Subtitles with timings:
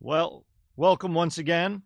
[0.00, 0.44] Well,
[0.76, 1.82] welcome once again.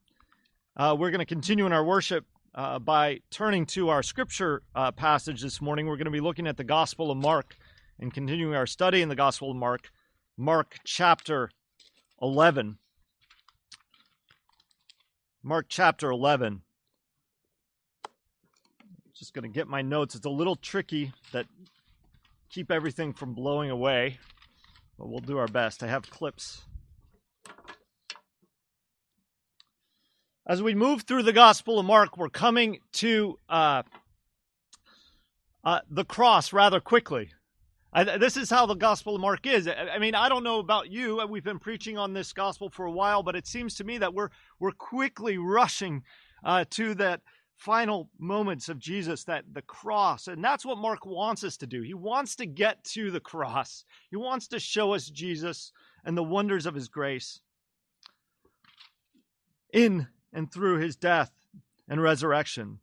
[0.77, 4.90] Uh, we're going to continue in our worship uh, by turning to our scripture uh,
[4.90, 5.87] passage this morning.
[5.87, 7.54] We're going to be looking at the Gospel of Mark
[8.01, 9.93] and continuing our study in the Gospel of Mark,
[10.37, 11.51] Mark chapter
[12.21, 12.78] 11.
[15.45, 16.62] Mark chapter 11.
[19.14, 20.16] Just going to get my notes.
[20.16, 21.46] It's a little tricky that
[22.50, 24.18] keep everything from blowing away,
[24.98, 25.84] but we'll do our best.
[25.84, 26.62] I have clips
[30.50, 33.84] As we move through the Gospel of Mark, we're coming to uh,
[35.62, 37.30] uh, the cross rather quickly.
[37.92, 39.68] I, this is how the Gospel of Mark is.
[39.68, 41.24] I, I, mean, I don't know about you.
[41.28, 44.12] We've been preaching on this gospel for a while, but it seems to me that
[44.12, 46.02] we're we're quickly rushing
[46.42, 47.20] uh, to that
[47.55, 51.80] final moments of Jesus, that the cross, and that's what Mark wants us to do.
[51.82, 53.84] He wants to get to the cross.
[54.10, 55.70] He wants to show us Jesus
[56.05, 57.41] and the wonders of His grace.
[59.72, 61.33] In and through his death
[61.89, 62.78] and resurrection.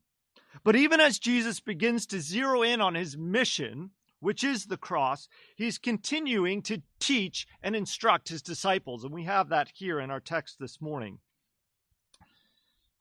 [0.64, 5.28] But even as Jesus begins to zero in on his mission, which is the cross,
[5.56, 9.04] he's continuing to teach and instruct his disciples.
[9.04, 11.20] And we have that here in our text this morning.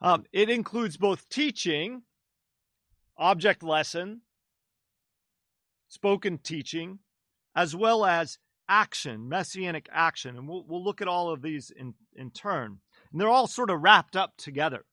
[0.00, 2.03] Um, it includes both teaching,
[3.16, 4.20] object lesson,
[5.88, 6.98] spoken teaching,
[7.55, 8.38] as well as
[8.69, 10.36] action, messianic action.
[10.36, 12.81] And we'll, we'll look at all of these in, in turn.
[13.10, 14.84] And they're all sort of wrapped up together.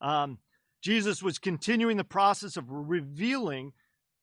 [0.00, 0.38] Um,
[0.82, 3.72] Jesus was continuing the process of revealing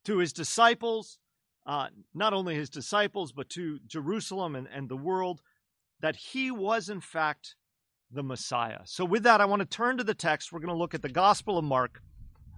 [0.06, 1.20] to his disciples,
[1.66, 5.42] uh, not only his disciples, but to Jerusalem and, and the world,
[6.02, 7.56] that he was, in fact,
[8.12, 8.80] the Messiah.
[8.86, 10.52] So, with that, I want to turn to the text.
[10.52, 12.02] We're going to look at the Gospel of Mark,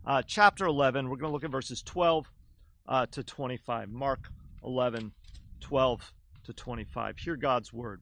[0.06, 1.10] uh, chapter 11.
[1.10, 2.32] We're going to look at verses 12
[2.88, 3.90] uh, to 25.
[3.90, 4.30] Mark
[4.64, 5.12] 11,
[5.60, 6.14] 12
[6.46, 7.18] to 25.
[7.18, 8.02] Hear God's word.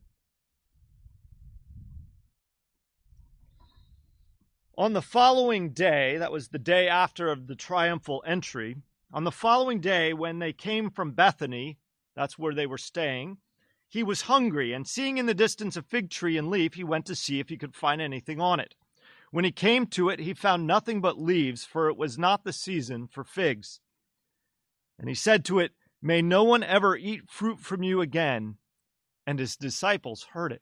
[4.80, 8.78] On the following day, that was the day after of the triumphal entry,
[9.12, 11.78] on the following day when they came from Bethany,
[12.16, 13.40] that's where they were staying,
[13.90, 17.06] he was hungry, and seeing in the distance a fig tree and leaf, he went
[17.08, 18.74] to see if he could find anything on it.
[19.32, 22.54] When he came to it, he found nothing but leaves, for it was not the
[22.54, 23.82] season for figs.
[24.98, 28.56] And he said to it, May no one ever eat fruit from you again.
[29.28, 30.62] And his disciples heard it.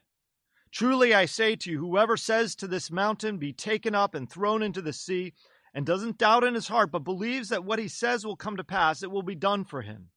[0.71, 4.63] Truly I say to you, whoever says to this mountain, Be taken up and thrown
[4.63, 5.33] into the sea,
[5.73, 8.63] and doesn't doubt in his heart, but believes that what he says will come to
[8.63, 10.09] pass, it will be done for him.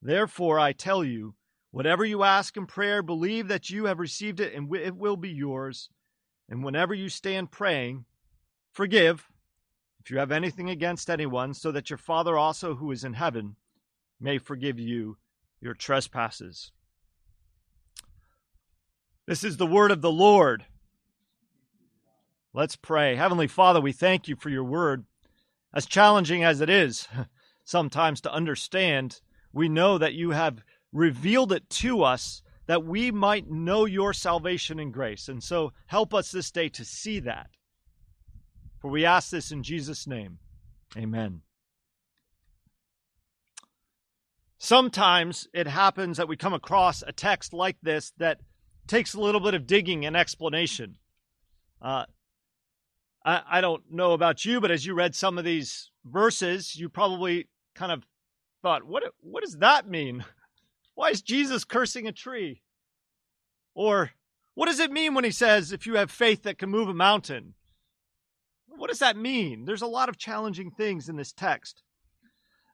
[0.00, 1.34] Therefore I tell you,
[1.70, 5.30] whatever you ask in prayer, believe that you have received it, and it will be
[5.30, 5.88] yours.
[6.48, 8.04] And whenever you stand praying,
[8.72, 9.28] forgive
[10.00, 13.56] if you have anything against anyone, so that your Father also who is in heaven
[14.20, 15.16] may forgive you
[15.60, 16.70] your trespasses.
[19.26, 20.66] This is the word of the Lord.
[22.54, 23.16] Let's pray.
[23.16, 25.04] Heavenly Father, we thank you for your word.
[25.74, 27.08] As challenging as it is
[27.64, 29.20] sometimes to understand,
[29.52, 34.78] we know that you have revealed it to us that we might know your salvation
[34.78, 35.28] and grace.
[35.28, 37.48] And so help us this day to see that.
[38.78, 40.38] For we ask this in Jesus' name.
[40.96, 41.42] Amen.
[44.58, 48.40] Sometimes it happens that we come across a text like this that
[48.88, 50.96] takes a little bit of digging and explanation.
[51.80, 52.04] Uh,
[53.24, 56.88] I, I don't know about you, but as you read some of these verses, you
[56.88, 58.04] probably kind of
[58.62, 60.24] thought, what, what does that mean?
[60.94, 62.62] Why is Jesus cursing a tree?
[63.74, 64.12] Or
[64.54, 66.94] what does it mean when he says, if you have faith that can move a
[66.94, 67.54] mountain?
[68.68, 69.64] What does that mean?
[69.66, 71.82] There's a lot of challenging things in this text.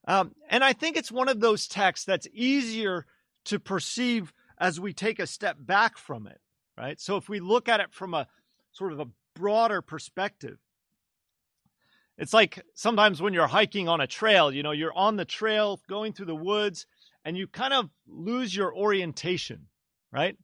[0.06, 3.06] Um, and I think it's one of those texts that's easier
[3.44, 4.32] to perceive
[4.62, 6.41] as we take a step back from it,
[6.79, 7.00] right?
[7.00, 8.29] So if we look at it from a,
[8.70, 10.59] sort of a broader perspective.
[12.17, 15.81] It's like sometimes when you're hiking on a trail, you know, you're on the trail
[15.88, 16.87] going through the woods
[17.25, 19.67] and you kind of lose your orientation,
[20.12, 20.37] right?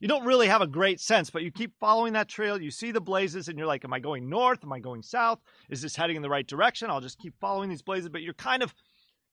[0.00, 2.60] You don't really have a great sense, but you keep following that trail.
[2.60, 4.58] You see the blazes and you're like, am I going north?
[4.64, 5.38] Am I going south?
[5.70, 6.90] Is this heading in the right direction?
[6.90, 8.74] I'll just keep following these blazes, but you're kind of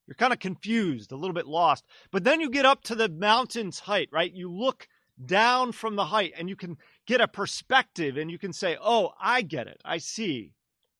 [0.06, 1.84] you're kind of confused, a little bit lost.
[2.10, 4.32] But then you get up to the mountain's height, right?
[4.32, 4.88] You look
[5.24, 9.12] down from the height and you can get a perspective and you can say, oh,
[9.20, 9.80] I get it.
[9.84, 10.52] I see.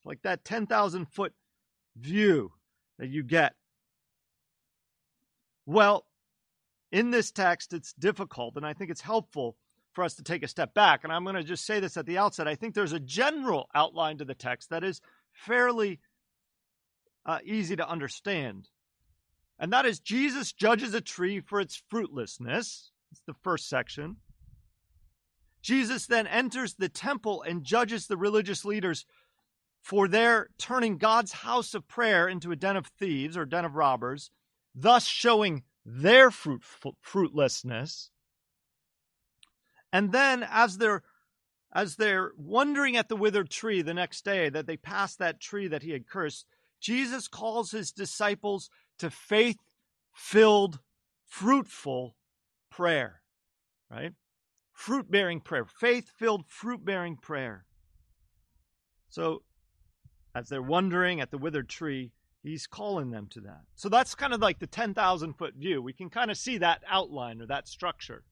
[0.05, 1.32] Like that 10,000 foot
[1.97, 2.52] view
[2.99, 3.55] that you get.
[5.67, 6.06] Well,
[6.91, 9.56] in this text, it's difficult, and I think it's helpful
[9.93, 11.05] for us to take a step back.
[11.05, 12.49] And I'm going to just say this at the outset.
[12.49, 15.00] I think there's a general outline to the text that is
[15.32, 16.00] fairly
[17.25, 18.69] uh, easy to understand
[19.60, 22.90] and that is Jesus judges a tree for its fruitlessness.
[23.12, 24.16] It's the first section.
[25.60, 29.04] Jesus then enters the temple and judges the religious leaders
[29.82, 33.74] for their turning God's house of prayer into a den of thieves or den of
[33.74, 34.30] robbers,
[34.74, 36.62] thus showing their fruit,
[37.02, 38.10] fruitlessness.
[39.92, 41.02] And then as they're
[41.72, 45.68] as they're wondering at the withered tree the next day that they passed that tree
[45.68, 46.46] that he had cursed,
[46.80, 48.70] Jesus calls his disciples
[49.00, 49.58] to faith
[50.14, 50.79] filled,
[51.26, 52.17] fruitful
[52.70, 53.23] prayer,
[53.91, 54.12] right?
[54.73, 57.67] Fruit bearing prayer, faith filled, fruit bearing prayer.
[59.08, 59.43] So,
[60.35, 62.12] as they're wondering at the withered tree,
[62.43, 63.62] he's calling them to that.
[63.75, 65.82] So, that's kind of like the 10,000 foot view.
[65.82, 68.25] We can kind of see that outline or that structure.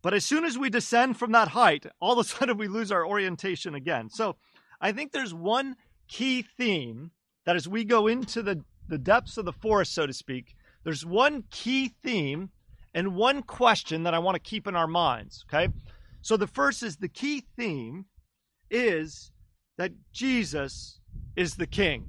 [0.00, 2.92] But as soon as we descend from that height, all of a sudden we lose
[2.92, 4.10] our orientation again.
[4.10, 4.36] So,
[4.80, 5.76] I think there's one
[6.06, 7.10] key theme
[7.48, 10.54] that as we go into the, the depths of the forest, so to speak,
[10.84, 12.50] there's one key theme
[12.92, 15.46] and one question that I want to keep in our minds.
[15.48, 15.72] Okay.
[16.20, 18.04] So the first is the key theme
[18.70, 19.32] is
[19.78, 21.00] that Jesus
[21.36, 22.04] is the king.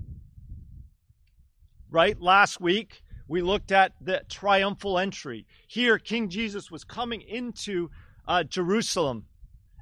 [1.89, 2.19] Right?
[2.19, 5.45] Last week, we looked at the triumphal entry.
[5.69, 7.89] Here, King Jesus was coming into
[8.27, 9.27] uh, Jerusalem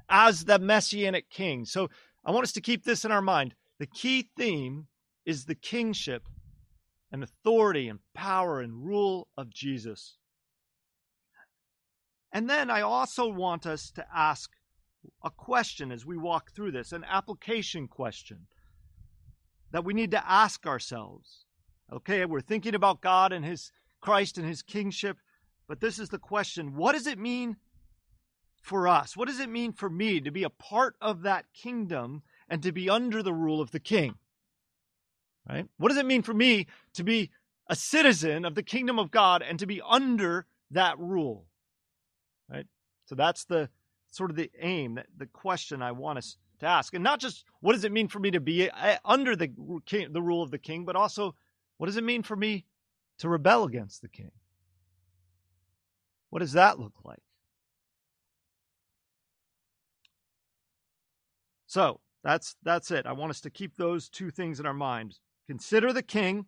[0.08, 1.64] as the messianic king.
[1.64, 1.90] So
[2.24, 3.56] I want us to keep this in our mind.
[3.80, 4.86] The key theme
[5.28, 6.26] is the kingship
[7.12, 10.16] and authority and power and rule of Jesus.
[12.32, 14.50] And then I also want us to ask
[15.22, 18.46] a question as we walk through this, an application question
[19.70, 21.44] that we need to ask ourselves.
[21.92, 23.70] Okay, we're thinking about God and His
[24.00, 25.18] Christ and His kingship,
[25.68, 27.56] but this is the question what does it mean
[28.62, 29.14] for us?
[29.14, 32.72] What does it mean for me to be a part of that kingdom and to
[32.72, 34.14] be under the rule of the king?
[35.48, 35.66] Right?
[35.78, 37.30] What does it mean for me to be
[37.68, 41.46] a citizen of the kingdom of God and to be under that rule?
[42.50, 42.66] Right?
[43.06, 43.70] So that's the
[44.10, 46.94] sort of the aim, the question I want us to ask.
[46.94, 49.50] And not just what does it mean for me to be uh, under the
[50.10, 51.34] the rule of the king, but also
[51.78, 52.64] what does it mean for me
[53.18, 54.32] to rebel against the king?
[56.30, 57.22] What does that look like?
[61.66, 63.06] So, that's that's it.
[63.06, 65.20] I want us to keep those two things in our minds.
[65.48, 66.46] Consider the king,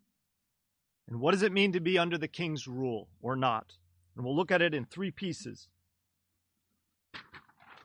[1.08, 3.72] and what does it mean to be under the king's rule or not?
[4.14, 5.68] And we'll look at it in three pieces.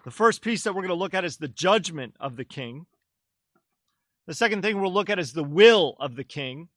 [0.04, 2.86] The first piece that we're going to look at is the judgment of the king.
[4.28, 6.68] The second thing we'll look at is the will of the king.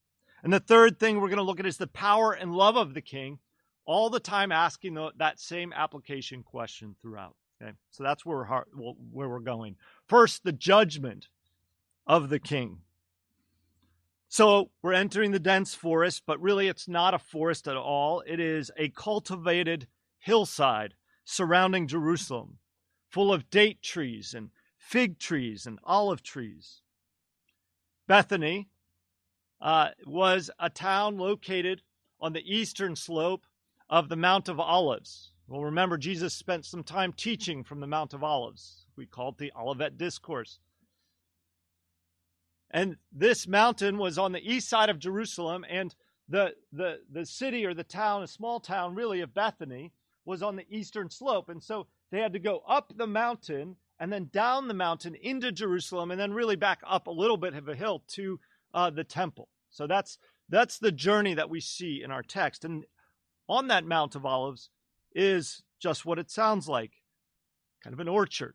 [0.42, 2.94] And the third thing we're going to look at is the power and love of
[2.94, 3.40] the king,
[3.84, 7.34] all the time asking the, that same application question throughout.
[7.60, 9.76] Okay, so that's where we're, where we're going.
[10.06, 11.26] First, the judgment
[12.06, 12.82] of the king.
[14.28, 18.22] So we're entering the dense forest, but really it's not a forest at all.
[18.26, 20.94] It is a cultivated hillside
[21.24, 22.58] surrounding Jerusalem,
[23.08, 26.82] full of date trees and fig trees and olive trees.
[28.06, 28.68] Bethany
[29.60, 31.82] uh, was a town located
[32.20, 33.46] on the eastern slope
[33.88, 35.32] of the Mount of Olives.
[35.46, 38.86] Well, remember, Jesus spent some time teaching from the Mount of Olives.
[38.96, 40.58] We call it the Olivet Discourse.
[42.70, 45.94] And this mountain was on the east side of Jerusalem, and
[46.28, 49.92] the, the, the city or the town, a small town really of Bethany,
[50.24, 51.48] was on the eastern slope.
[51.48, 55.50] And so they had to go up the mountain and then down the mountain into
[55.50, 58.38] Jerusalem, and then really back up a little bit of a hill to
[58.72, 59.48] uh, the temple.
[59.70, 62.64] So that's that's the journey that we see in our text.
[62.64, 62.84] And
[63.48, 64.70] on that Mount of Olives
[65.14, 66.92] is just what it sounds like
[67.82, 68.54] kind of an orchard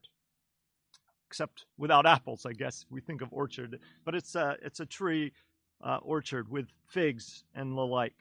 [1.34, 3.80] except without apples, I guess we think of orchard.
[4.06, 5.32] But it's a it's a tree
[5.84, 8.14] uh, orchard with figs and the like.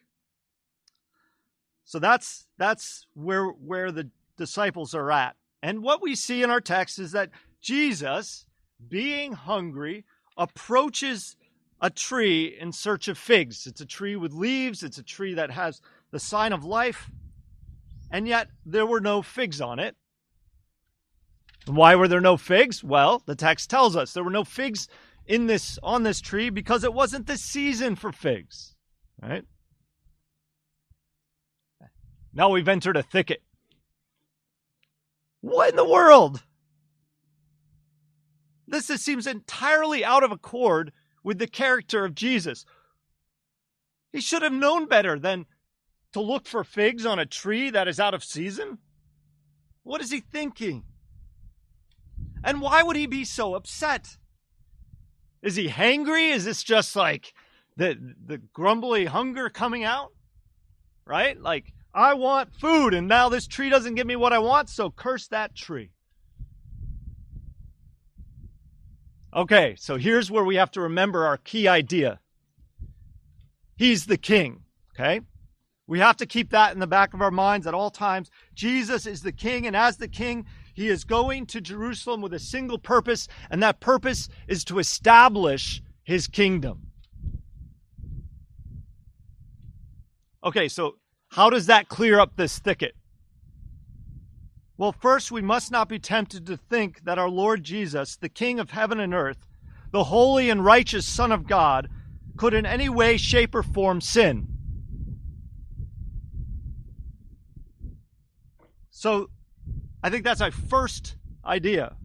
[1.85, 6.61] So that's that's where where the disciples are at And what we see in our
[6.61, 8.47] text is that Jesus,
[8.89, 10.05] being hungry,
[10.37, 11.37] approaches
[11.81, 13.67] a tree in search of figs.
[13.67, 17.11] It's a tree with leaves, it's a tree that has the sign of life,
[18.11, 19.97] and yet there were no figs on it.
[21.67, 22.83] Why were there no figs?
[22.83, 24.89] Well, the text tells us there were no figs
[25.27, 28.75] in this on this tree because it wasn't the season for figs.
[29.21, 29.45] Right?
[32.33, 33.43] Now we've entered a thicket.
[35.41, 36.43] What in the world?
[38.67, 40.93] This seems entirely out of accord
[41.23, 42.65] with the character of Jesus.
[44.13, 45.47] He should have known better than
[46.13, 48.79] to look for figs on a tree that is out of season.
[49.83, 50.85] What is he thinking?
[52.45, 54.17] And why would he be so upset?
[55.43, 56.31] Is he hangry?
[56.31, 57.35] Is this just like
[57.77, 60.13] the the grumbly hunger coming out?
[61.05, 61.41] Right?
[61.41, 64.91] Like I want food and now this tree doesn't give me what I want, so
[64.91, 65.91] curse that tree.
[69.35, 72.21] Okay, so here's where we have to remember our key idea.
[73.77, 75.23] He's the king, okay?
[75.87, 78.31] We have to keep that in the back of our minds at all times.
[78.55, 80.45] Jesus is the king, and as the king,
[80.75, 85.83] he is going to Jerusalem with a single purpose, and that purpose is to establish
[86.03, 86.87] his kingdom.
[90.45, 90.97] Okay, so
[91.31, 92.95] how does that clear up this thicket?
[94.77, 98.59] Well, first, we must not be tempted to think that our Lord Jesus, the King
[98.59, 99.47] of heaven and earth,
[99.93, 101.89] the holy and righteous Son of God,
[102.37, 104.49] could in any way, shape, or form sin.
[108.91, 109.31] So,
[110.03, 111.97] I think that's our first idea.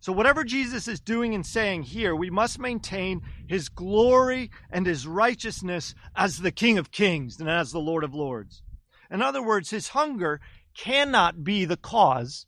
[0.00, 5.06] So, whatever Jesus is doing and saying here, we must maintain his glory and his
[5.06, 8.62] righteousness as the King of Kings and as the Lord of Lords.
[9.10, 10.40] In other words, his hunger
[10.76, 12.46] cannot be the cause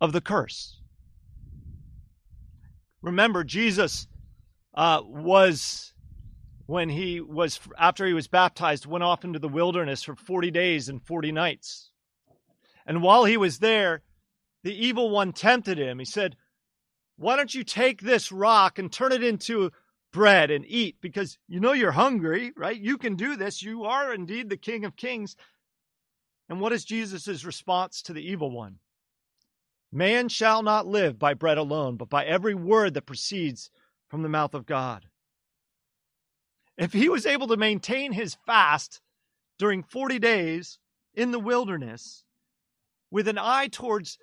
[0.00, 0.80] of the curse.
[3.00, 4.06] Remember, Jesus
[4.74, 5.94] uh, was,
[6.66, 10.88] when he was, after he was baptized, went off into the wilderness for 40 days
[10.88, 11.90] and 40 nights.
[12.88, 14.00] And while he was there,
[14.64, 15.98] the evil one tempted him.
[15.98, 16.36] He said,
[17.16, 19.70] Why don't you take this rock and turn it into
[20.10, 20.96] bread and eat?
[21.02, 22.80] Because you know you're hungry, right?
[22.80, 23.62] You can do this.
[23.62, 25.36] You are indeed the King of Kings.
[26.48, 28.76] And what is Jesus' response to the evil one?
[29.92, 33.70] Man shall not live by bread alone, but by every word that proceeds
[34.08, 35.04] from the mouth of God.
[36.78, 39.02] If he was able to maintain his fast
[39.58, 40.78] during 40 days
[41.12, 42.24] in the wilderness
[43.10, 44.18] with an eye towards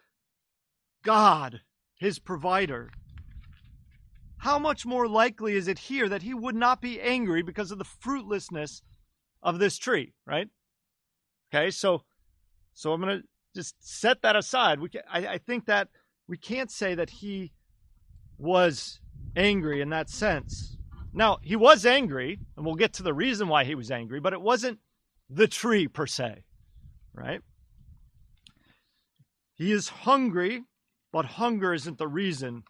[1.04, 1.62] God,
[1.96, 2.90] his provider,
[4.38, 7.78] how much more likely is it here that he would not be angry because of
[7.78, 8.82] the fruitlessness
[9.42, 10.50] of this tree, right?
[11.54, 12.04] Okay, so
[12.74, 13.22] so I'm to
[13.56, 14.80] just set that aside.
[14.80, 15.88] We can, I, I think that
[16.28, 17.54] we can't say that he
[18.38, 19.00] was
[19.36, 20.78] angry in that sense.
[21.14, 24.34] Now, he was angry, and we'll get to the reason why he was angry, but
[24.34, 24.80] it wasn't
[25.30, 26.44] the tree per se,
[27.14, 27.42] right?
[29.56, 30.64] He is hungry,
[31.12, 32.64] but hunger isn't the reason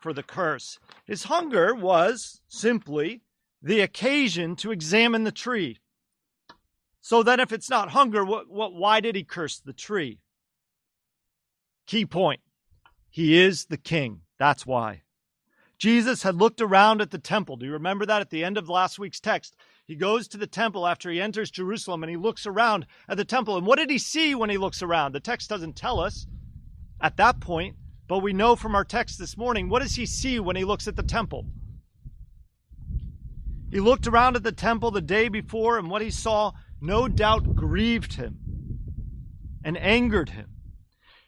[0.00, 0.78] for the curse.
[1.06, 3.22] His hunger was simply
[3.62, 5.78] the occasion to examine the tree.
[7.00, 10.20] So then, if it's not hunger, what, what, why did he curse the tree?
[11.86, 12.40] Key point
[13.10, 14.22] He is the king.
[14.38, 15.02] That's why.
[15.78, 17.56] Jesus had looked around at the temple.
[17.56, 19.54] Do you remember that at the end of last week's text?
[19.86, 23.24] He goes to the temple after he enters Jerusalem and he looks around at the
[23.24, 23.56] temple.
[23.56, 25.12] And what did he see when he looks around?
[25.12, 26.26] The text doesn't tell us
[27.02, 27.76] at that point,
[28.08, 30.88] but we know from our text this morning what does he see when he looks
[30.88, 31.46] at the temple?
[33.70, 37.56] He looked around at the temple the day before, and what he saw no doubt
[37.56, 38.38] grieved him
[39.64, 40.46] and angered him.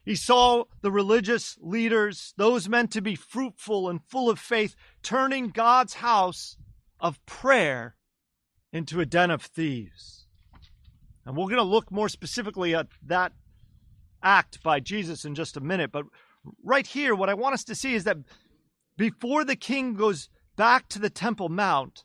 [0.04, 5.48] He saw the religious leaders, those meant to be fruitful and full of faith, turning
[5.48, 6.56] God's house
[7.00, 7.95] of prayer
[8.76, 10.26] into a den of thieves.
[11.24, 13.32] And we're going to look more specifically at that
[14.22, 15.90] act by Jesus in just a minute.
[15.90, 16.04] But
[16.62, 18.18] right here, what I want us to see is that
[18.96, 22.04] before the king goes back to the Temple Mount,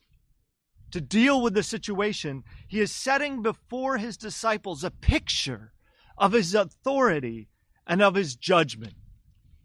[0.91, 5.71] to deal with the situation, he is setting before his disciples a picture
[6.17, 7.47] of his authority
[7.87, 8.93] and of his judgment.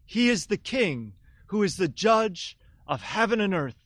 [0.05, 1.15] He is the king
[1.49, 3.86] who is the judge of heaven and earth.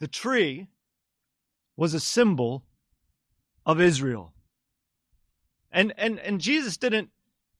[0.00, 0.66] The tree
[1.76, 2.64] was a symbol
[3.64, 4.32] of Israel.
[5.70, 7.10] And and and Jesus didn't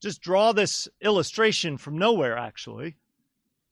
[0.01, 2.97] just draw this illustration from nowhere actually.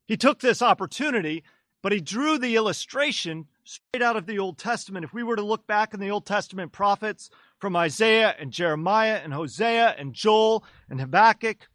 [0.07, 1.43] He took this opportunity
[1.83, 5.05] but he drew the illustration straight out of the Old Testament.
[5.05, 9.21] If we were to look back in the Old Testament prophets, from Isaiah and Jeremiah
[9.23, 11.69] and Hosea and Joel and Habakkuk,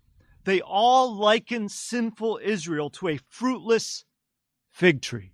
[0.45, 4.05] they all liken sinful Israel to a fruitless
[4.71, 5.31] fig tree.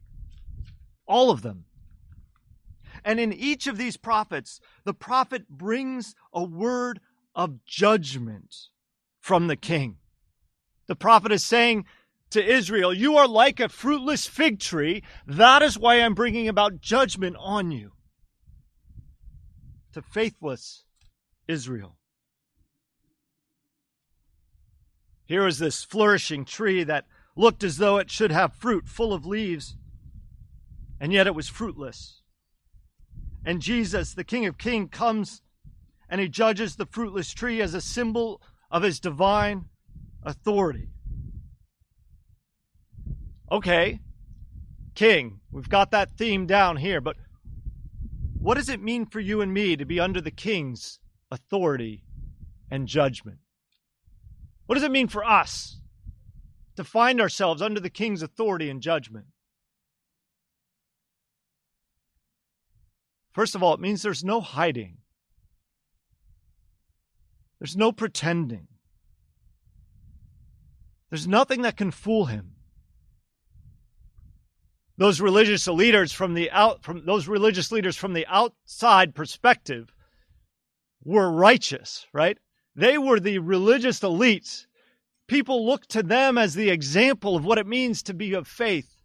[1.09, 1.65] All of them.
[3.03, 6.99] And in each of these prophets, the prophet brings a word
[7.35, 8.55] of judgment
[9.19, 9.97] from the king.
[10.87, 11.85] The prophet is saying
[12.29, 15.03] to Israel, You are like a fruitless fig tree.
[15.25, 17.93] That is why I'm bringing about judgment on you.
[19.93, 20.83] To faithless
[21.47, 21.97] Israel.
[25.25, 29.25] Here is this flourishing tree that looked as though it should have fruit full of
[29.25, 29.75] leaves,
[30.99, 32.21] and yet it was fruitless.
[33.45, 35.41] And Jesus, the King of Kings, comes
[36.09, 38.41] and he judges the fruitless tree as a symbol
[38.71, 39.65] of his divine
[40.23, 40.89] authority.
[43.51, 43.99] Okay,
[44.95, 47.15] king, we've got that theme down here, but
[48.37, 50.99] what does it mean for you and me to be under the king's
[51.31, 52.03] authority
[52.69, 53.37] and judgment?
[54.65, 55.79] What does it mean for us
[56.75, 59.25] to find ourselves under the king's authority and judgment?
[63.31, 64.97] First of all, it means there's no hiding.
[67.59, 68.67] There's no pretending.
[71.09, 72.53] There's nothing that can fool him.
[74.97, 79.93] Those religious leaders from the out from those religious leaders from the outside perspective
[81.03, 82.37] were righteous, right?
[82.75, 84.65] They were the religious elites.
[85.27, 88.98] People looked to them as the example of what it means to be of faith.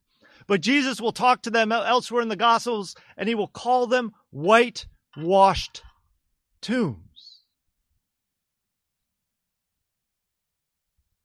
[0.46, 4.12] But Jesus will talk to them elsewhere in the Gospels and he will call them
[4.30, 5.82] whitewashed
[6.60, 7.04] tombs.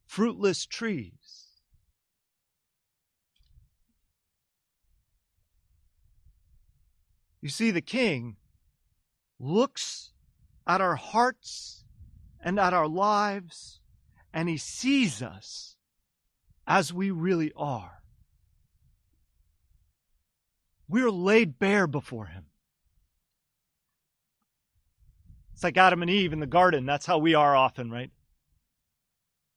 [0.10, 1.14] fruitless trees.
[7.42, 8.36] You see, the king
[9.40, 10.12] looks
[10.68, 11.86] at our hearts
[12.42, 13.80] and at our lives,
[14.34, 15.78] and he sees us
[16.68, 17.99] as we really are.
[20.90, 22.46] We're laid bare before him.
[25.54, 26.88] It's like Adam and Eve in the garden.
[26.88, 28.10] That's how we are often, right?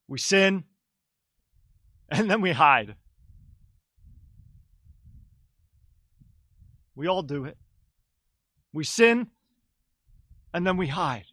[0.09, 0.65] We sin,
[2.11, 2.97] and then we hide.
[6.95, 7.57] We all do it.
[8.75, 9.29] We sin,
[10.53, 11.25] and then we hide.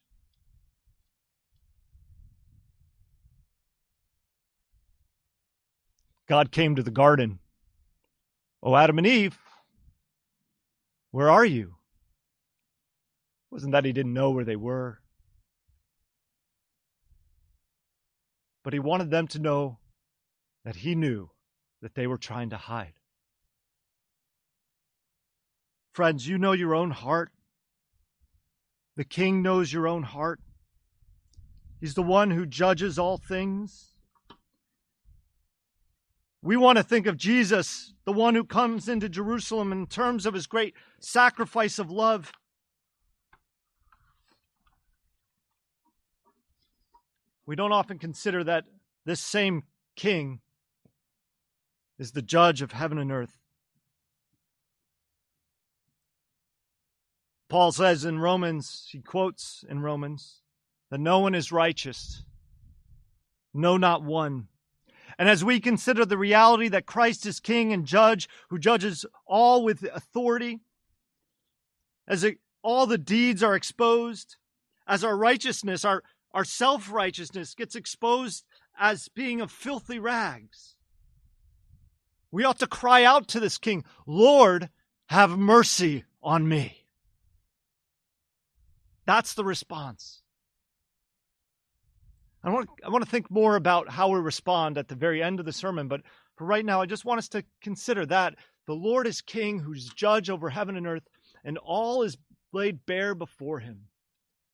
[6.27, 7.39] God came to the garden.
[8.61, 9.37] Oh, Adam and Eve,
[11.11, 11.75] where are you?
[13.51, 14.99] Wasn't that he didn't know where they were?
[18.63, 19.79] But he wanted them to know
[20.63, 21.31] that he knew
[21.81, 22.93] that they were trying to hide.
[25.93, 27.31] Friends, you know your own heart.
[28.95, 30.39] The king knows your own heart.
[31.79, 33.95] He's the one who judges all things.
[36.41, 40.33] We want to think of Jesus, the one who comes into Jerusalem in terms of
[40.33, 42.31] his great sacrifice of love.
[47.45, 48.65] We don't often consider that
[49.05, 49.63] this same
[49.95, 50.39] king
[51.97, 53.37] is the judge of heaven and earth.
[57.49, 60.41] Paul says in Romans, he quotes in Romans,
[60.91, 62.23] that no one is righteous,
[63.53, 64.47] no, not one.
[65.19, 69.65] And as we consider the reality that Christ is king and judge who judges all
[69.65, 70.61] with authority,
[72.07, 74.37] as it, all the deeds are exposed,
[74.87, 76.03] as our righteousness, our,
[76.33, 78.45] our self righteousness gets exposed
[78.79, 80.75] as being of filthy rags.
[82.31, 84.69] We ought to cry out to this king, Lord,
[85.07, 86.85] have mercy on me.
[89.05, 90.18] That's the response.
[92.43, 95.39] I want, I want to think more about how we respond at the very end
[95.39, 96.01] of the sermon, but
[96.37, 99.89] for right now, I just want us to consider that the Lord is king who's
[99.89, 101.07] judge over heaven and earth,
[101.43, 102.17] and all is
[102.53, 103.87] laid bare before him.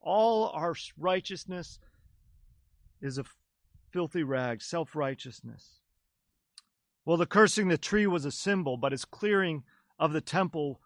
[0.02, 1.80] All our righteousness
[3.02, 3.26] is a
[3.92, 5.80] filthy rag, self righteousness.
[7.06, 9.64] Well, the cursing the tree was a symbol, but his clearing
[10.00, 10.82] of the temple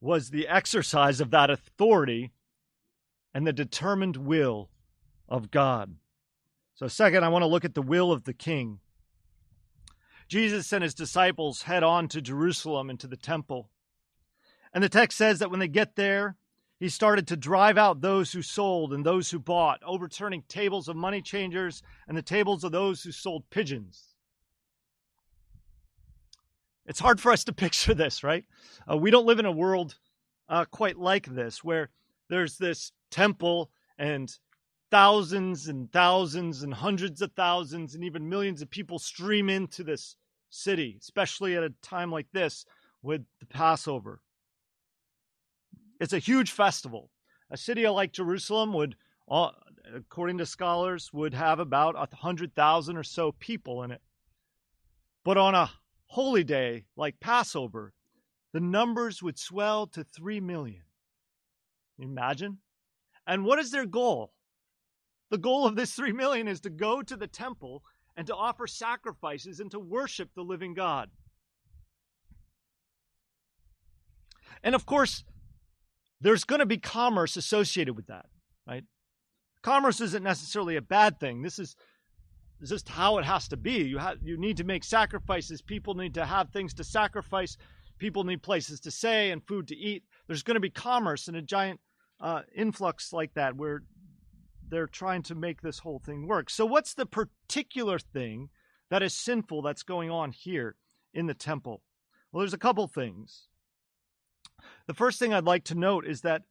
[0.00, 2.32] was the exercise of that authority
[3.32, 4.68] and the determined will
[5.28, 5.94] of God.
[6.80, 8.78] So, second, I want to look at the will of the king.
[10.28, 13.68] Jesus and his disciples head on to Jerusalem and to the temple.
[14.72, 16.36] And the text says that when they get there,
[16.78, 20.96] he started to drive out those who sold and those who bought, overturning tables of
[20.96, 24.14] money changers and the tables of those who sold pigeons.
[26.86, 28.46] It's hard for us to picture this, right?
[28.90, 29.98] Uh, we don't live in a world
[30.48, 31.90] uh, quite like this, where
[32.30, 34.34] there's this temple and
[34.90, 40.16] thousands and thousands and hundreds of thousands and even millions of people stream into this
[40.50, 42.66] city, especially at a time like this
[43.02, 44.20] with the Passover.
[46.00, 47.10] It's a huge festival.
[47.50, 48.96] A city like Jerusalem would,
[49.30, 49.50] uh,
[49.94, 54.00] according to scholars, would have about a hundred thousand or so people in it.
[55.24, 55.70] But on a
[56.06, 57.92] holy day like Passover,
[58.52, 60.82] the numbers would swell to three million.
[61.98, 62.58] Imagine.
[63.26, 64.32] And what is their goal?
[65.30, 67.82] The goal of this three million is to go to the temple
[68.16, 71.08] and to offer sacrifices and to worship the living God.
[74.62, 75.24] And of course,
[76.20, 78.26] there's going to be commerce associated with that,
[78.66, 78.84] right?
[79.62, 81.42] Commerce isn't necessarily a bad thing.
[81.42, 81.76] This is
[82.62, 83.84] just how it has to be.
[83.84, 85.62] You have you need to make sacrifices.
[85.62, 87.56] People need to have things to sacrifice.
[87.98, 90.04] People need places to stay and food to eat.
[90.26, 91.80] There's going to be commerce and a giant
[92.20, 93.82] uh, influx like that where
[94.70, 96.50] they're trying to make this whole thing work.
[96.50, 98.50] So, what's the particular thing
[98.90, 100.76] that is sinful that's going on here
[101.12, 101.82] in the temple?
[102.32, 103.48] Well, there's a couple things.
[104.86, 106.42] The first thing I'd like to note is that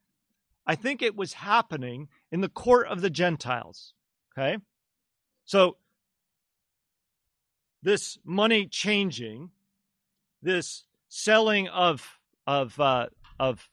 [0.65, 3.93] I think it was happening in the court of the Gentiles.
[4.37, 4.57] Okay?
[5.45, 5.77] So,
[7.81, 9.51] this money changing,
[10.41, 13.07] this selling of of uh,
[13.39, 13.69] of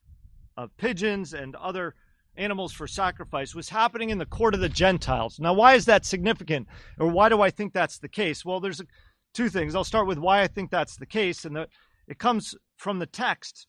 [0.56, 1.94] of pigeons and other
[2.36, 5.38] animals for sacrifice was happening in the court of the Gentiles.
[5.38, 6.68] Now, why is that significant,
[6.98, 8.44] or why do I think that's the case?
[8.44, 8.86] Well, there's a,
[9.34, 9.74] two things.
[9.74, 11.68] I'll start with why I think that's the case, and the,
[12.06, 13.66] it comes from the text.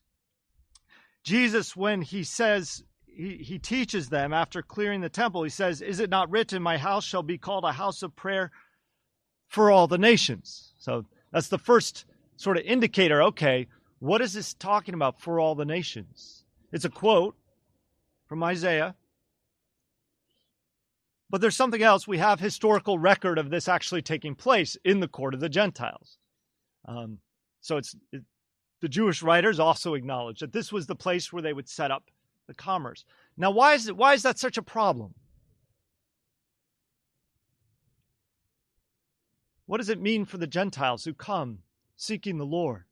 [1.24, 6.00] Jesus, when he says he, he teaches them after clearing the temple, he says, "Is
[6.00, 8.50] it not written, My house shall be called a house of prayer
[9.48, 12.04] for all the nations?" So that's the first
[12.36, 13.22] sort of indicator.
[13.22, 13.66] Okay,
[13.98, 16.44] what is this talking about for all the nations?
[16.72, 17.34] It's a quote
[18.28, 18.94] from Isaiah.
[21.30, 22.06] But there's something else.
[22.06, 26.18] We have historical record of this actually taking place in the court of the Gentiles.
[26.86, 27.18] Um,
[27.60, 28.22] so it's it,
[28.80, 32.04] the Jewish writers also acknowledge that this was the place where they would set up
[32.46, 33.04] the commerce.
[33.36, 33.96] Now, why is it?
[33.96, 35.14] Why is that such a problem?
[39.66, 41.58] What does it mean for the Gentiles who come
[41.96, 42.84] seeking the Lord?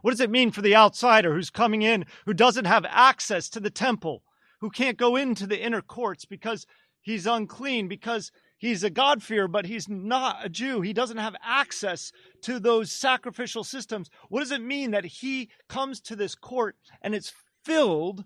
[0.00, 3.60] What does it mean for the outsider who's coming in who doesn't have access to
[3.60, 4.22] the temple,
[4.62, 6.66] who can't go into the inner courts because
[7.02, 10.80] he's unclean, because he's a God-fearer, but he's not a Jew.
[10.80, 14.08] He doesn't have access to those sacrificial systems.
[14.28, 18.24] What does it mean that he comes to this court and it's filled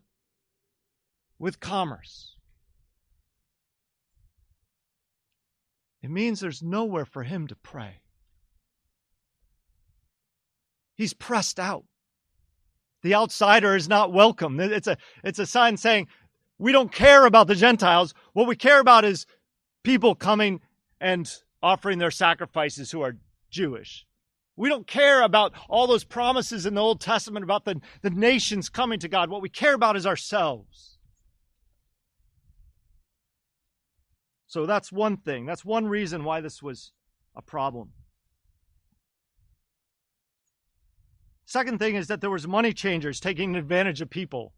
[1.39, 2.37] with commerce?
[6.03, 8.03] It means there's nowhere for him to pray.
[10.97, 11.85] He's pressed out.
[13.03, 14.61] The outsider is not welcome.
[14.61, 16.09] It's a, it's a sign saying,
[16.59, 18.15] we don't care about the Gentiles.
[18.33, 19.27] What we care about is
[19.83, 20.61] people coming
[21.01, 21.31] and
[21.63, 23.17] offering their sacrifices who are
[23.51, 24.07] Jewish.
[24.57, 28.71] We don't care about all those promises in the Old Testament about the, the nations
[28.71, 29.29] coming to God.
[29.29, 30.97] What we care about is ourselves.
[34.47, 35.45] So that's one thing.
[35.45, 36.93] That's one reason why this was
[37.35, 37.91] a problem.
[41.45, 44.55] Second thing is that there was money changers taking advantage of people.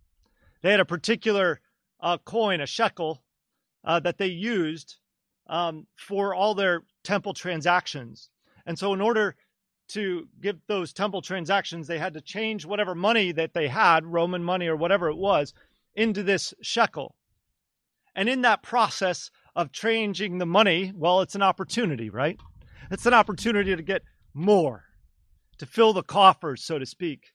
[0.63, 1.61] They had a particular
[2.01, 3.23] uh, coin, a shekel,
[3.85, 4.97] uh, that they used
[5.49, 8.31] um, for all their temple transactions.
[8.67, 9.37] And so, in order
[9.89, 14.45] to give those temple transactions, they had to change whatever money that they had, Roman
[14.45, 15.55] money or whatever it was,
[15.95, 17.15] into this shekel.
[18.15, 22.39] And in that process of changing the money, well, it's an opportunity, right?
[22.91, 24.03] It's an opportunity to get
[24.35, 24.85] more,
[25.59, 27.33] to fill the coffers, so to speak.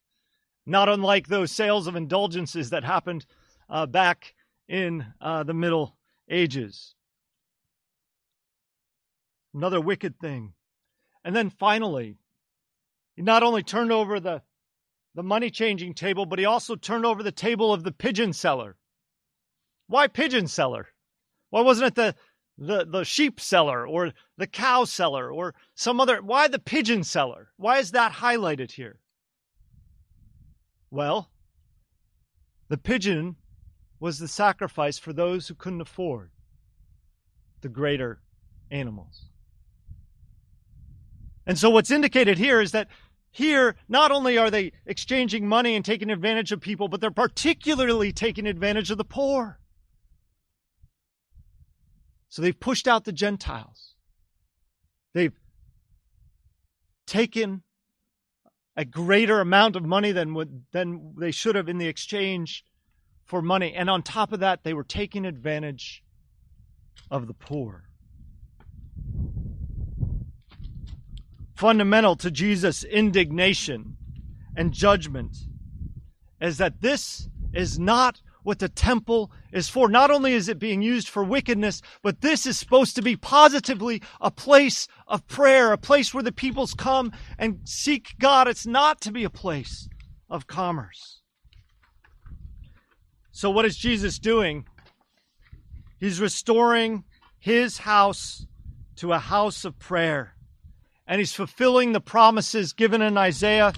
[0.66, 3.26] Not unlike those sales of indulgences that happened
[3.70, 4.34] uh, back
[4.68, 5.98] in uh, the Middle
[6.30, 6.96] Ages.
[9.54, 10.54] Another wicked thing.
[11.24, 12.18] And then finally,
[13.16, 14.42] he not only turned over the,
[15.16, 18.76] the money changing table, but he also turned over the table of the pigeon seller.
[19.88, 20.88] Why pigeon seller?
[21.50, 22.16] Why wasn't it the,
[22.58, 26.22] the, the sheep seller or the cow seller or some other?
[26.22, 27.50] Why the pigeon seller?
[27.58, 29.00] Why is that highlighted here?
[30.90, 31.30] Well,
[32.70, 33.36] the pigeon
[34.00, 36.32] was the sacrifice for those who couldn't afford
[37.62, 38.22] the greater
[38.70, 39.26] animals.
[41.46, 42.88] And so, what's indicated here is that
[43.32, 48.12] here, not only are they exchanging money and taking advantage of people, but they're particularly
[48.12, 49.60] taking advantage of the poor.
[52.30, 53.96] So, they've pushed out the Gentiles.
[55.14, 55.34] They've
[57.06, 57.64] taken
[58.76, 62.66] a greater amount of money than, than they should have in the exchange
[63.26, 63.74] for money.
[63.74, 66.04] And on top of that, they were taking advantage
[67.10, 67.84] of the poor.
[71.56, 73.96] Fundamental to Jesus' indignation
[74.56, 75.38] and judgment
[76.42, 79.88] is that this is not what the temple is for.
[79.88, 84.02] Not only is it being used for wickedness, but this is supposed to be positively
[84.20, 88.48] a place of prayer, a place where the peoples come and seek God.
[88.48, 89.88] It's not to be a place
[90.30, 91.23] of commerce.
[93.36, 94.68] So, what is Jesus doing?
[96.00, 97.04] He's restoring
[97.40, 98.46] his house
[98.98, 100.36] to a house of prayer.
[101.08, 103.74] And he's fulfilling the promises given in Isaiah.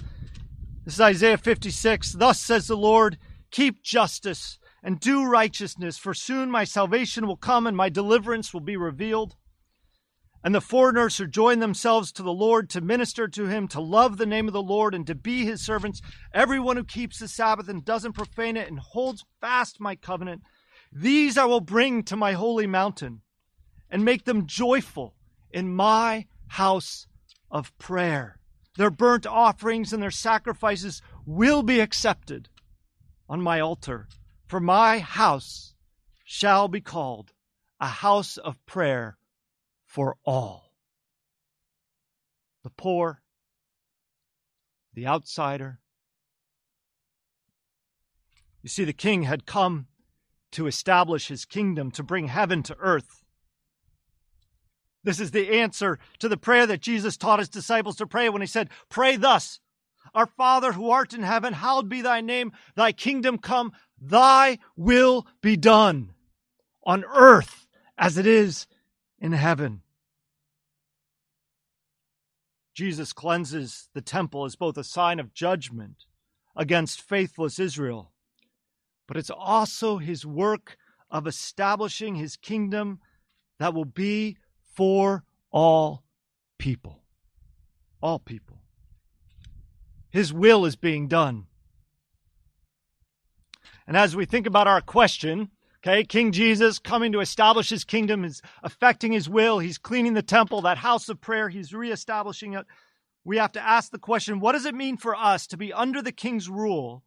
[0.84, 2.12] This is Isaiah 56.
[2.12, 3.16] Thus says the Lord,
[3.50, 8.60] keep justice and do righteousness, for soon my salvation will come and my deliverance will
[8.60, 9.36] be revealed.
[10.46, 14.16] And the foreigners who join themselves to the Lord to minister to him, to love
[14.16, 16.00] the name of the Lord, and to be his servants,
[16.32, 20.42] everyone who keeps the Sabbath and doesn't profane it and holds fast my covenant,
[20.92, 23.22] these I will bring to my holy mountain
[23.90, 25.16] and make them joyful
[25.50, 27.08] in my house
[27.50, 28.38] of prayer.
[28.76, 32.50] Their burnt offerings and their sacrifices will be accepted
[33.28, 34.06] on my altar
[34.46, 35.74] for my house
[36.24, 37.32] shall be called
[37.80, 39.18] a house of prayer
[39.86, 40.72] for all
[42.62, 43.22] the poor,
[44.92, 45.78] the outsider.
[48.62, 49.86] You see, the king had come
[50.52, 53.22] to establish his kingdom, to bring heaven to earth.
[55.04, 58.42] This is the answer to the prayer that Jesus taught his disciples to pray when
[58.42, 59.60] he said, Pray thus
[60.14, 65.26] Our Father who art in heaven, hallowed be thy name, thy kingdom come, Thy will
[65.40, 66.14] be done
[66.84, 68.66] on earth as it is
[69.18, 69.82] in heaven.
[72.74, 76.04] Jesus cleanses the temple as both a sign of judgment
[76.54, 78.12] against faithless Israel,
[79.06, 80.76] but it's also his work
[81.10, 83.00] of establishing his kingdom
[83.58, 84.36] that will be
[84.74, 86.04] for all
[86.58, 87.02] people.
[88.02, 88.60] All people.
[90.10, 91.46] His will is being done.
[93.86, 95.50] And as we think about our question,
[95.86, 99.60] okay, King Jesus coming to establish his kingdom is affecting his will.
[99.60, 102.66] He's cleaning the temple, that house of prayer, he's reestablishing it.
[103.24, 106.02] We have to ask the question what does it mean for us to be under
[106.02, 107.04] the king's rule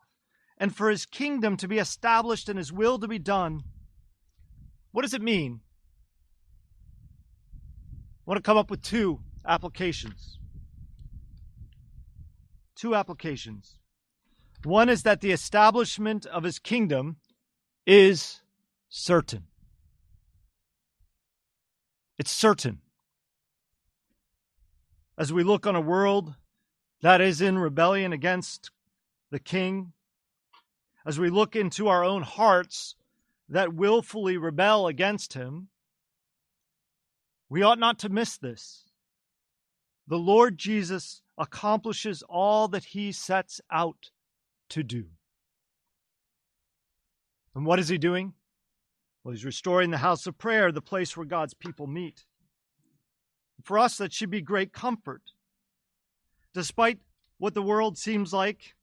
[0.57, 3.63] and for his kingdom to be established and his will to be done?
[4.91, 5.61] What does it mean?
[7.93, 10.37] I want to come up with two applications.
[12.75, 13.75] Two applications.
[14.63, 17.17] One is that the establishment of his kingdom
[17.85, 18.41] is
[18.89, 19.43] certain.
[22.17, 22.79] It's certain.
[25.17, 26.33] As we look on a world
[27.01, 28.71] that is in rebellion against
[29.31, 29.93] the king,
[31.05, 32.95] as we look into our own hearts
[33.47, 35.69] that willfully rebel against him,
[37.47, 38.85] we ought not to miss this.
[40.07, 44.11] The Lord Jesus accomplishes all that he sets out
[44.69, 45.05] to do.
[47.55, 48.33] And what is he doing?
[49.23, 52.25] Well, he's restoring the house of prayer, the place where God's people meet.
[53.63, 55.21] For us, that should be great comfort.
[56.53, 56.99] Despite
[57.37, 58.75] what the world seems like,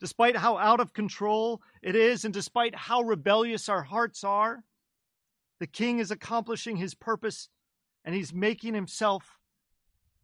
[0.00, 4.64] despite how out of control it is, and despite how rebellious our hearts are,
[5.60, 7.48] the king is accomplishing his purpose
[8.04, 9.38] and he's making himself,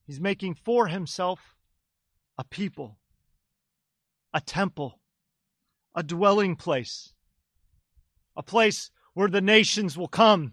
[0.07, 1.57] he's making for himself
[2.37, 2.99] a people
[4.35, 4.99] a temple,
[5.95, 7.15] a dwelling place,
[8.37, 10.53] a place where the nations will come.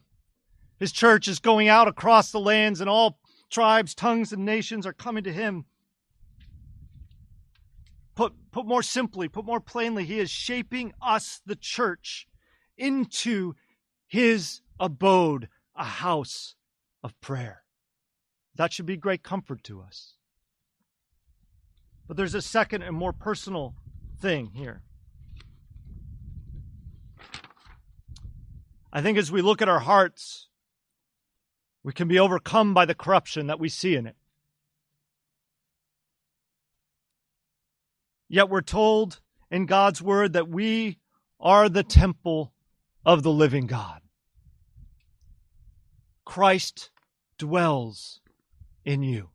[0.79, 3.19] His church is going out across the lands, and all
[3.49, 5.65] tribes, tongues, and nations are coming to him.
[8.15, 12.27] Put, put more simply, put more plainly, he is shaping us, the church,
[12.77, 13.53] into
[14.07, 16.55] his abode, a house
[17.03, 17.63] of prayer.
[18.55, 20.15] That should be great comfort to us.
[22.07, 23.75] But there's a second and more personal
[24.19, 24.83] thing here.
[28.93, 30.47] I think as we look at our hearts,
[31.83, 34.15] we can be overcome by the corruption that we see in it.
[38.27, 40.99] Yet we're told in God's word that we
[41.39, 42.53] are the temple
[43.05, 44.01] of the living God.
[46.23, 46.91] Christ
[47.37, 48.21] dwells
[48.85, 49.29] in you.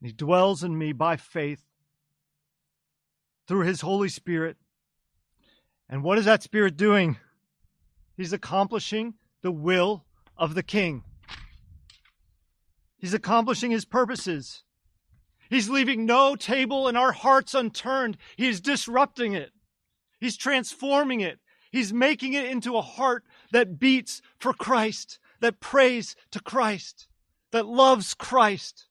[0.00, 1.64] He dwells in me by faith
[3.48, 4.56] through his Holy Spirit.
[5.88, 7.16] And what is that Spirit doing?
[8.18, 10.04] He's accomplishing the will
[10.36, 11.04] of the King.
[12.98, 14.64] He's accomplishing his purposes.
[15.48, 18.16] He's leaving no table in our hearts unturned.
[18.36, 19.52] He is disrupting it.
[20.18, 21.38] He's transforming it.
[21.70, 27.06] He's making it into a heart that beats for Christ, that prays to Christ,
[27.52, 28.86] that loves Christ.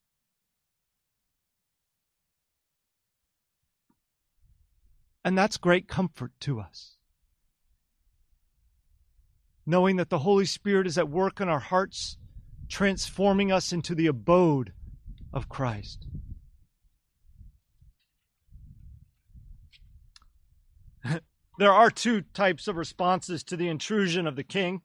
[5.25, 6.96] And that's great comfort to us.
[9.69, 12.15] Knowing that the Holy Spirit is at work in our hearts,
[12.69, 14.71] transforming us into the abode
[15.33, 16.07] of Christ.
[21.59, 24.81] there are two types of responses to the intrusion of the king.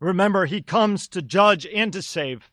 [0.00, 2.50] Remember, he comes to judge and to save.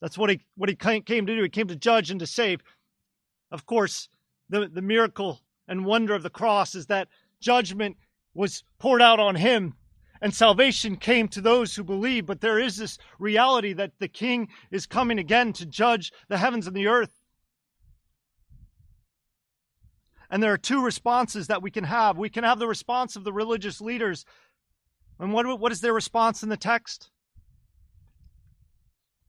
[0.00, 1.42] That's what he what he came to do.
[1.42, 2.60] He came to judge and to save.
[3.50, 4.08] Of course,
[4.48, 7.08] the, the miracle and wonder of the cross is that
[7.40, 7.96] judgment
[8.34, 9.74] was poured out on him
[10.20, 12.26] and salvation came to those who believe.
[12.26, 16.66] But there is this reality that the king is coming again to judge the heavens
[16.66, 17.12] and the earth.
[20.30, 22.16] And there are two responses that we can have.
[22.16, 24.24] We can have the response of the religious leaders.
[25.18, 27.10] And what, what is their response in the text?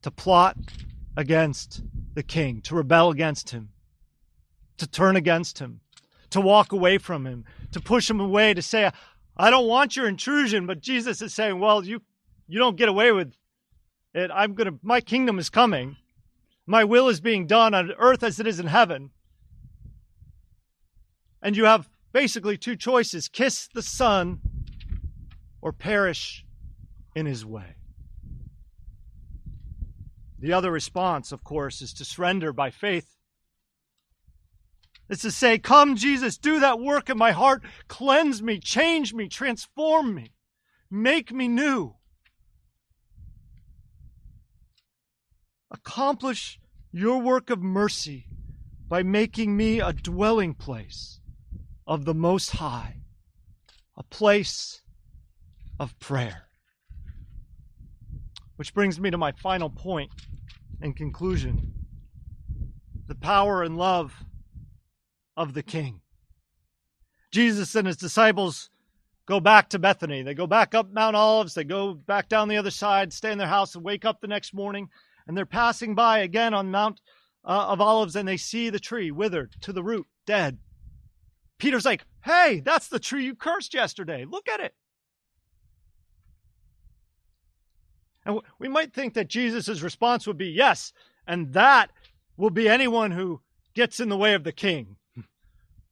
[0.03, 0.57] to plot
[1.17, 1.81] against
[2.13, 3.69] the king, to rebel against him,
[4.77, 5.79] to turn against him,
[6.33, 8.91] to walk away from him, to push him away, to say,
[9.37, 10.65] I don't want your intrusion.
[10.65, 12.01] But Jesus is saying, Well, you,
[12.47, 13.33] you don't get away with
[14.13, 14.31] it.
[14.33, 15.97] I'm going to, my kingdom is coming.
[16.65, 19.11] My will is being done on earth as it is in heaven.
[21.41, 24.39] And you have basically two choices kiss the Son
[25.61, 26.45] or perish
[27.15, 27.75] in his way.
[30.39, 33.12] The other response, of course, is to surrender by faith.
[35.09, 37.63] It's to say, Come, Jesus, do that work in my heart.
[37.87, 40.33] Cleanse me, change me, transform me,
[40.89, 41.95] make me new.
[45.71, 46.59] Accomplish
[46.91, 48.27] your work of mercy
[48.87, 51.19] by making me a dwelling place
[51.87, 52.97] of the Most High,
[53.97, 54.81] a place
[55.79, 56.43] of prayer.
[58.55, 60.11] Which brings me to my final point
[60.81, 61.73] and conclusion
[63.07, 64.23] the power and love
[65.35, 66.01] of the King.
[67.31, 68.69] Jesus and his disciples
[69.25, 70.21] go back to Bethany.
[70.21, 71.53] They go back up Mount Olives.
[71.53, 74.27] They go back down the other side, stay in their house, and wake up the
[74.27, 74.89] next morning.
[75.27, 77.01] And they're passing by again on Mount
[77.45, 80.59] uh, of Olives, and they see the tree withered to the root, dead.
[81.57, 84.25] Peter's like, Hey, that's the tree you cursed yesterday.
[84.25, 84.73] Look at it.
[88.25, 90.93] And we might think that Jesus' response would be yes,
[91.27, 91.91] and that
[92.37, 93.41] will be anyone who
[93.73, 94.95] gets in the way of the king,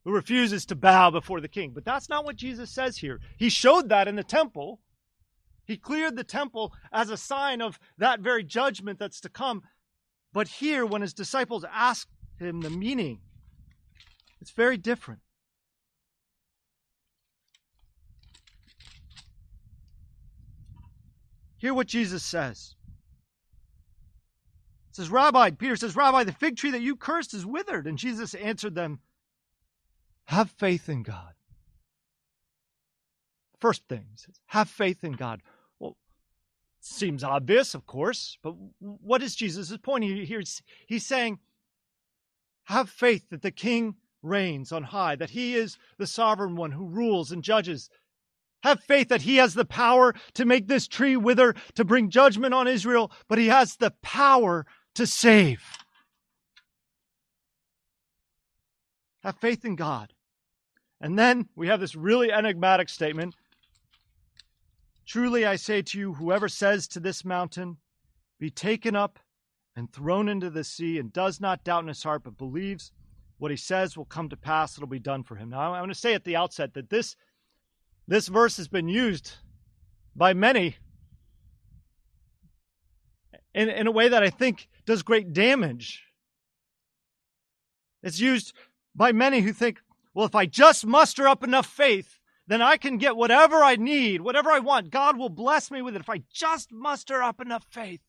[0.03, 1.71] who refuses to bow before the king.
[1.73, 3.19] But that's not what Jesus says here.
[3.37, 4.79] He showed that in the temple.
[5.65, 9.61] He cleared the temple as a sign of that very judgment that's to come.
[10.33, 12.07] But here, when his disciples ask
[12.39, 13.19] him the meaning,
[14.41, 15.21] it's very different.
[21.57, 22.73] Hear what Jesus says.
[24.89, 27.85] It says, Rabbi, Peter says, Rabbi, the fig tree that you cursed is withered.
[27.85, 28.99] And Jesus answered them,
[30.25, 31.33] Have faith in God.
[33.59, 35.41] First thing, says, have faith in God.
[35.79, 35.95] Well,
[36.79, 40.41] seems obvious, of course, but what is Jesus' point here?
[40.87, 41.39] He's saying,
[42.65, 46.85] Have faith that the king reigns on high, that he is the sovereign one who
[46.87, 47.89] rules and judges,
[48.63, 52.53] have faith that he has the power to make this tree wither, to bring judgment
[52.53, 55.63] on Israel, but he has the power to save.
[59.23, 60.13] Have faith in God.
[60.99, 63.35] And then we have this really enigmatic statement
[65.11, 67.77] Truly I say to you, whoever says to this mountain,
[68.39, 69.19] Be taken up
[69.75, 72.93] and thrown into the sea, and does not doubt in his heart, but believes
[73.37, 75.49] what he says will come to pass, it'll be done for him.
[75.49, 77.15] Now, I want to say at the outset that this
[78.07, 79.33] this verse has been used
[80.15, 80.77] by many
[83.53, 86.03] in, in a way that I think does great damage.
[88.03, 88.53] It's used
[88.95, 89.79] by many who think,
[90.13, 94.21] well, if I just muster up enough faith, then I can get whatever I need,
[94.21, 94.89] whatever I want.
[94.89, 98.01] God will bless me with it if I just muster up enough faith.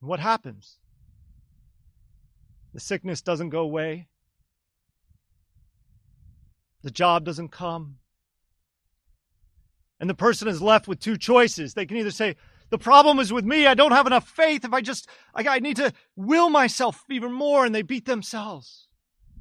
[0.00, 0.78] What happens?
[2.72, 4.08] The sickness doesn't go away.
[6.82, 7.98] The job doesn't come.
[10.00, 11.74] And the person is left with two choices.
[11.74, 12.36] They can either say,
[12.70, 13.66] the problem is with me.
[13.66, 14.64] I don't have enough faith.
[14.64, 18.88] If I just, I, I need to will myself even more, and they beat themselves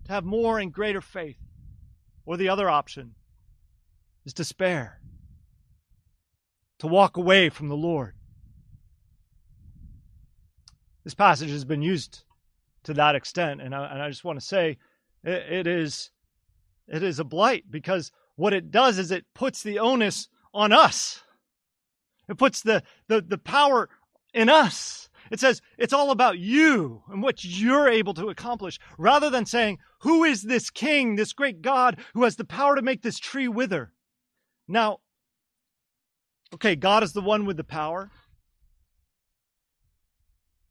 [0.05, 1.38] to have more and greater faith.
[2.25, 3.15] Or the other option
[4.25, 4.99] is despair,
[6.80, 8.13] to walk away from the Lord.
[11.03, 12.23] This passage has been used
[12.84, 13.61] to that extent.
[13.61, 14.77] And I, and I just want to say
[15.23, 16.11] it, it is
[16.88, 21.23] it is a blight because what it does is it puts the onus on us.
[22.30, 23.89] It puts the, the, the power
[24.34, 25.09] in us.
[25.32, 29.80] It says it's all about you and what you're able to accomplish rather than saying,
[30.01, 33.47] Who is this king, this great God who has the power to make this tree
[33.47, 33.91] wither?
[34.67, 34.99] Now,
[36.53, 38.11] okay, God is the one with the power.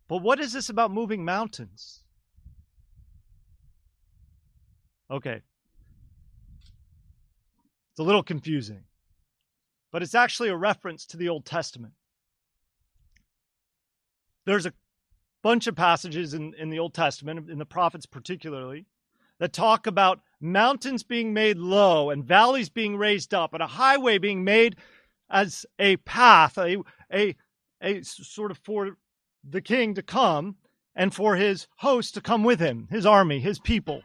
[0.09, 2.03] But what is this about moving mountains?
[5.11, 5.43] Okay.
[7.93, 8.85] It's a little confusing,
[9.93, 11.95] but it's actually a reference to the Old Testament.
[14.45, 14.73] There's a
[15.43, 18.87] bunch of passages in, in the Old Testament, in the prophets particularly,
[19.39, 24.19] that talk about mountains being made low and valleys being raised up and a highway
[24.19, 24.77] being made
[25.31, 26.79] as a path, a,
[27.13, 27.37] a,
[27.83, 28.97] a sort of for
[29.49, 30.57] the king to come
[30.95, 34.03] and for his host to come with him, his army, his people.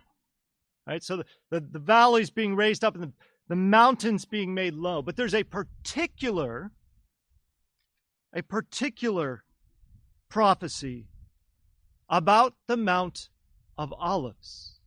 [0.85, 1.01] Right?
[1.01, 3.13] So the, the, the valleys being raised up and the,
[3.47, 5.01] the mountains being made low.
[5.01, 6.71] But there's a particular,
[8.33, 9.43] a particular
[10.29, 11.07] prophecy
[12.09, 13.29] about the Mount
[13.77, 14.79] of Olives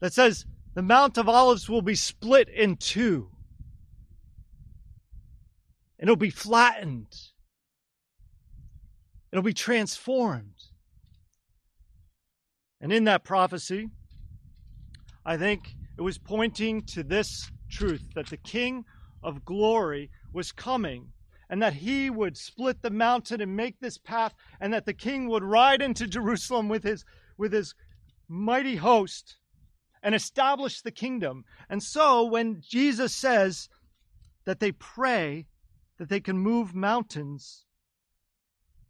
[0.00, 0.44] that says
[0.74, 3.30] the Mount of Olives will be split in two
[5.98, 7.16] and it'll be flattened,
[9.32, 10.64] it'll be transformed.
[12.80, 13.88] And in that prophecy,
[15.24, 18.84] I think it was pointing to this truth that the King
[19.22, 21.12] of glory was coming
[21.48, 25.28] and that he would split the mountain and make this path, and that the king
[25.28, 27.04] would ride into Jerusalem with his,
[27.36, 27.74] with his
[28.28, 29.36] mighty host
[30.02, 31.44] and establish the kingdom.
[31.68, 33.68] And so when Jesus says
[34.44, 35.46] that they pray
[35.98, 37.64] that they can move mountains,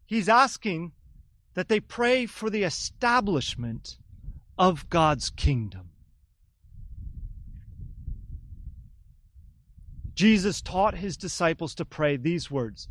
[0.07, 0.92] he's asking
[1.55, 3.98] that they pray for the establishment
[4.57, 5.90] of God's kingdom.
[10.15, 12.89] Jesus taught his disciples to pray these words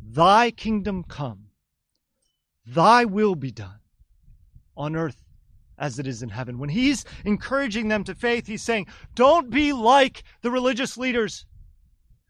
[0.00, 1.46] Thy kingdom come,
[2.66, 3.80] thy will be done
[4.76, 5.22] on earth
[5.78, 6.58] as it is in heaven.
[6.58, 11.46] When he's encouraging them to faith, he's saying, Don't be like the religious leaders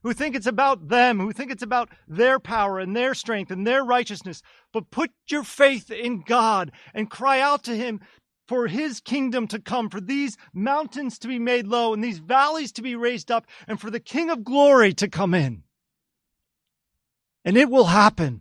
[0.02, 3.66] who think it's about them, who think it's about their power and their strength and
[3.66, 4.42] their righteousness,
[4.72, 8.00] but put your faith in God and cry out to him
[8.46, 12.72] for his kingdom to come, for these mountains to be made low and these valleys
[12.72, 15.62] to be raised up, and for the King of glory to come in.
[17.44, 18.40] And it will happen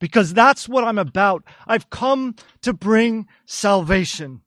[0.00, 1.44] because that's what I'm about.
[1.66, 4.42] I've come to bring salvation.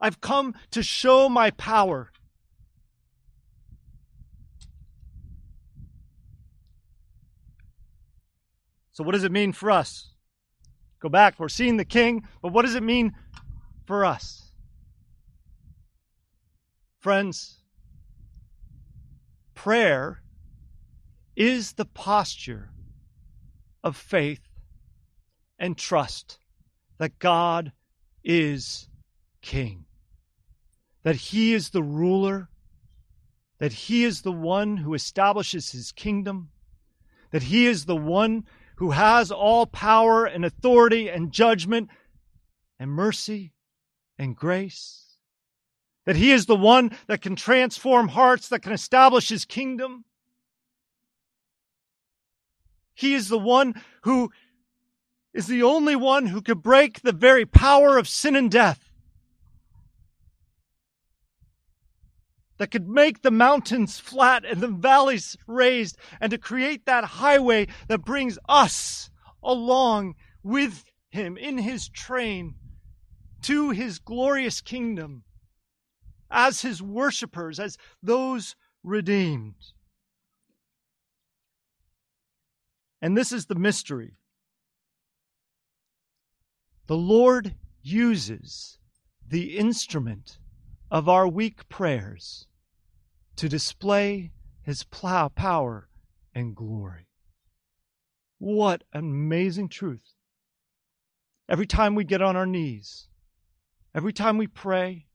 [0.00, 2.10] I've come to show my power.
[8.92, 10.10] So, what does it mean for us?
[11.00, 11.38] Go back.
[11.38, 13.14] We're seeing the king, but what does it mean
[13.86, 14.52] for us?
[17.00, 17.56] Friends,
[19.54, 20.22] prayer
[21.34, 22.70] is the posture
[23.82, 24.42] of faith
[25.58, 26.38] and trust
[26.98, 27.72] that God
[28.22, 28.88] is
[29.40, 29.86] king,
[31.02, 32.50] that he is the ruler,
[33.58, 36.50] that he is the one who establishes his kingdom,
[37.30, 38.44] that he is the one
[38.80, 41.90] who has all power and authority and judgment
[42.78, 43.52] and mercy
[44.18, 45.18] and grace.
[46.06, 50.06] That he is the one that can transform hearts, that can establish his kingdom.
[52.94, 53.74] He is the one
[54.04, 54.30] who
[55.34, 58.89] is the only one who could break the very power of sin and death.
[62.60, 67.66] That could make the mountains flat and the valleys raised, and to create that highway
[67.88, 69.08] that brings us
[69.42, 72.54] along with him in his train
[73.40, 75.24] to his glorious kingdom
[76.30, 78.54] as his worshippers, as those
[78.84, 79.54] redeemed.
[83.00, 84.18] And this is the mystery.
[86.88, 88.76] The Lord uses
[89.26, 90.36] the instrument
[90.90, 92.46] of our weak prayers
[93.40, 94.30] to display
[94.64, 95.88] his plow power
[96.34, 97.08] and glory.
[98.38, 100.12] What an amazing truth.
[101.48, 103.08] Every time we get on our knees,
[103.94, 105.06] every time we pray,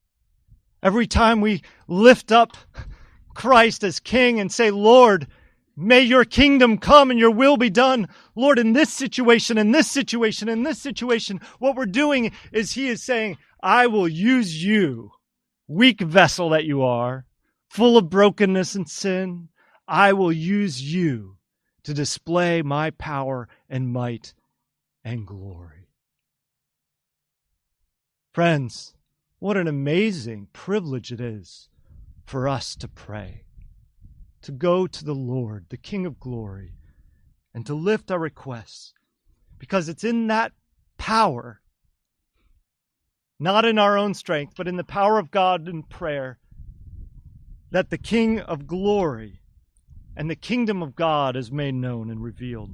[0.81, 2.57] every time we lift up
[3.35, 5.27] Christ as King and say, Lord,
[5.77, 8.07] may your kingdom come and your will be done.
[8.35, 12.87] Lord, in this situation, in this situation, in this situation, what we're doing is He
[12.87, 15.11] is saying, I will use you,
[15.67, 17.27] weak vessel that you are,
[17.75, 19.49] full of brokenness and sin,
[19.85, 21.35] I will use you
[21.83, 24.33] to display my power and might
[25.03, 25.89] and glory.
[28.31, 28.93] Friends,
[29.39, 31.67] what an amazing privilege it is
[32.25, 33.43] for us to pray,
[34.41, 36.75] to go to the Lord, the King of glory,
[37.53, 38.93] and to lift our requests,
[39.59, 40.53] because it's in that
[40.97, 41.59] power,
[43.37, 46.39] not in our own strength, but in the power of God in prayer,
[47.75, 49.41] that the King of glory
[50.15, 52.71] and the kingdom of God is made known and revealed.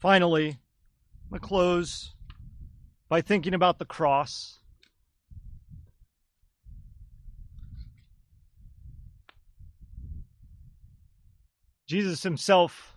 [0.00, 2.12] Finally, I'm going to close
[3.08, 4.58] by thinking about the cross.
[11.86, 12.96] Jesus himself,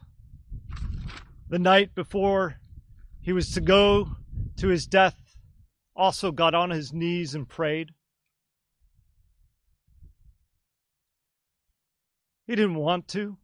[1.48, 2.56] the night before
[3.22, 4.10] he was to go
[4.56, 5.38] to his death,
[5.96, 7.92] also got on his knees and prayed.
[12.48, 13.38] He didn't want to.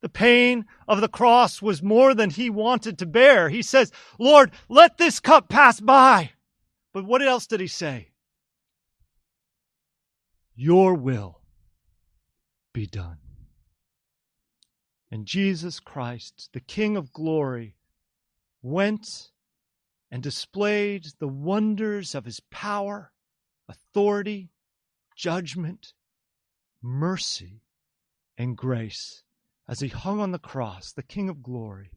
[0.00, 3.48] The pain of the cross was more than he wanted to bear.
[3.48, 6.30] He says, Lord, let this cup pass by.
[6.92, 8.10] But what else did he say?
[10.54, 11.40] Your will
[12.72, 13.18] be done.
[15.10, 17.74] And Jesus Christ, the King of glory,
[18.62, 19.30] went
[20.10, 23.12] and displayed the wonders of his power,
[23.68, 24.50] authority,
[25.16, 25.94] judgment,
[26.86, 27.62] mercy,
[28.38, 29.24] and grace
[29.68, 31.90] as he hung on the cross, the King of glory,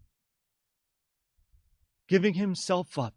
[2.07, 3.13] giving himself up.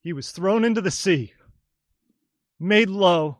[0.00, 1.32] He was thrown into the sea,
[2.58, 3.38] made low,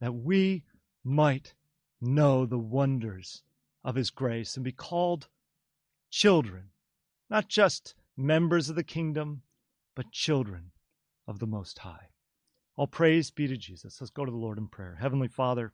[0.00, 0.64] that we
[1.02, 1.54] might
[2.00, 3.42] know the wonders
[3.84, 5.28] of his grace and be called
[6.10, 6.70] children,
[7.28, 9.42] not just members of the kingdom,
[9.94, 10.70] but children
[11.26, 12.08] of the Most High.
[12.76, 14.00] All praise be to Jesus.
[14.00, 14.98] Let's go to the Lord in prayer.
[15.00, 15.72] Heavenly Father,